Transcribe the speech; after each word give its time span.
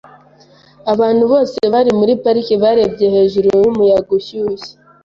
Abantu 0.93 1.23
bose 1.31 1.59
bari 1.73 1.91
muri 1.99 2.13
parike 2.23 2.55
barebye 2.63 3.07
hejuru 3.15 3.47
yumuyaga 3.63 4.11
ushyushye. 4.19 4.71